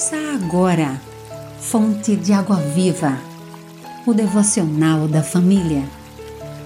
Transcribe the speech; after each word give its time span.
Ouça 0.00 0.16
agora, 0.34 0.98
Fonte 1.58 2.16
de 2.16 2.32
Água 2.32 2.56
Viva, 2.56 3.18
o 4.06 4.14
devocional 4.14 5.06
da 5.06 5.22
família. 5.22 5.82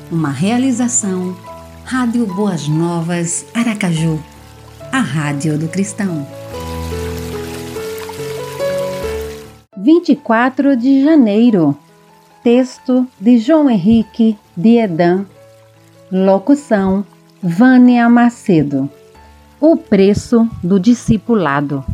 Uma 0.08 0.30
realização, 0.30 1.36
Rádio 1.84 2.26
Boas 2.26 2.68
Novas, 2.68 3.44
Aracaju, 3.52 4.22
a 4.92 5.00
Rádio 5.00 5.58
do 5.58 5.66
Cristão. 5.66 6.24
24 9.78 10.76
de 10.76 11.02
janeiro. 11.02 11.76
Texto 12.40 13.04
de 13.18 13.38
João 13.38 13.68
Henrique 13.68 14.38
de 14.56 14.76
Edan. 14.76 15.26
Locução: 16.08 17.04
Vânia 17.42 18.08
Macedo. 18.08 18.88
O 19.60 19.76
preço 19.76 20.48
do 20.62 20.78
discipulado. 20.78 21.84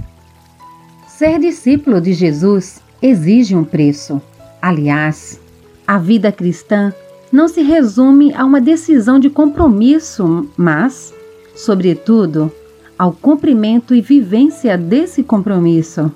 Ser 1.20 1.38
discípulo 1.38 2.00
de 2.00 2.14
Jesus 2.14 2.80
exige 3.02 3.54
um 3.54 3.62
preço. 3.62 4.22
Aliás, 4.62 5.38
a 5.86 5.98
vida 5.98 6.32
cristã 6.32 6.94
não 7.30 7.46
se 7.46 7.60
resume 7.60 8.32
a 8.32 8.42
uma 8.42 8.58
decisão 8.58 9.18
de 9.18 9.28
compromisso, 9.28 10.48
mas, 10.56 11.12
sobretudo, 11.54 12.50
ao 12.98 13.12
cumprimento 13.12 13.94
e 13.94 14.00
vivência 14.00 14.78
desse 14.78 15.22
compromisso. 15.22 16.10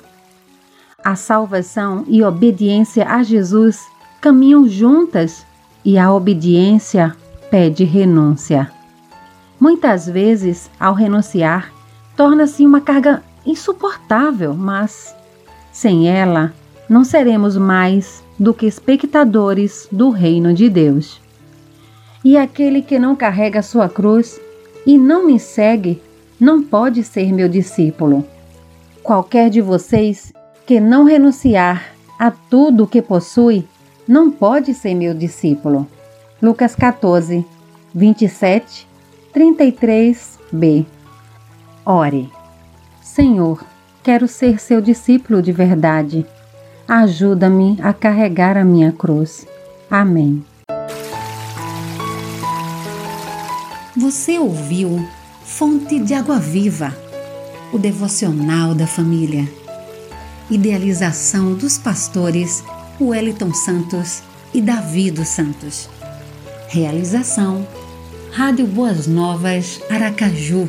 A 1.05 1.15
salvação 1.15 2.07
e 2.09 2.23
obediência 2.23 3.07
a 3.07 3.23
Jesus 3.23 3.83
caminham 4.23 4.67
juntas 4.67 5.45
e 5.85 5.99
a 5.99 6.11
obediência 6.15 7.15
pede 7.51 7.85
renúncia. 7.85 8.73
Muitas 9.61 10.07
vezes, 10.07 10.71
ao 10.81 10.95
renunciar, 10.95 11.71
torna-se 12.17 12.65
uma 12.65 12.81
carga 12.81 13.23
insuportável, 13.47 14.55
mas 14.55 15.15
sem 15.73 16.09
ela 16.09 16.53
não 16.89 17.05
seremos 17.05 17.57
mais 17.57 18.23
do 18.39 18.53
que 18.53 18.67
espectadores 18.67 19.89
do 19.91 20.11
reino 20.11 20.53
de 20.53 20.69
Deus. 20.69 21.21
E 22.25 22.37
aquele 22.37 22.83
que 22.83 22.99
não 22.99 23.15
carrega 23.15 23.63
sua 23.63 23.89
cruz 23.89 24.41
e 24.87 24.97
não 24.97 25.27
me 25.27 25.39
segue 25.39 26.01
não 26.39 26.63
pode 26.63 27.03
ser 27.03 27.33
meu 27.33 27.49
discípulo. 27.49 28.25
Qualquer 29.03 29.51
de 29.51 29.61
vocês 29.61 30.33
que 30.67 30.81
não 30.81 31.05
renunciar 31.05 31.95
a 32.19 32.31
tudo 32.31 32.85
o 32.85 32.87
que 32.87 33.03
possui 33.03 33.67
não 34.07 34.31
pode 34.31 34.75
ser 34.75 34.95
meu 34.95 35.15
discípulo. 35.15 35.87
Lucas 36.43 36.75
14, 36.75 37.45
27, 37.95 38.87
33b. 39.35 40.87
Ore. 41.85 42.44
Senhor, 43.05 43.63
quero 44.03 44.27
ser 44.27 44.59
seu 44.59 44.81
discípulo 44.81 45.43
de 45.43 45.53
verdade. 45.53 46.25
Ajuda-me 46.89 47.79
a 47.83 47.93
carregar 47.93 48.57
a 48.57 48.65
minha 48.65 48.91
cruz. 48.93 49.47
Amém. 49.91 50.43
Você 53.95 54.39
ouviu 54.39 55.07
Fonte 55.45 55.99
de 56.01 56.15
Água 56.15 56.39
Viva, 56.39 56.97
o 57.75 57.79
devocional 57.79 58.75
da 58.75 58.87
família. 58.87 59.47
Idealização 60.51 61.53
dos 61.53 61.77
pastores 61.77 62.65
Wellington 62.99 63.53
Santos 63.53 64.23
e 64.55 64.63
Davi 64.63 65.11
dos 65.11 65.29
Santos. 65.29 65.91
Realização 66.69 67.67
Rádio 68.33 68.67
Boas 68.67 69.07
Novas 69.07 69.79
Aracaju, 69.91 70.69